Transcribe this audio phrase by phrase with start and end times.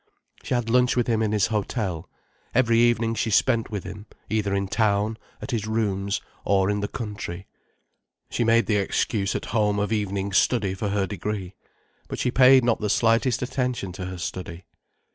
[0.41, 2.09] She had lunch with him in his hotel;
[2.55, 6.87] every evening she spent with him, either in town, at his rooms, or in the
[6.87, 7.45] country.
[8.31, 11.53] She made the excuse at home of evening study for her degree.
[12.07, 14.65] But she paid not the slightest attention to her study.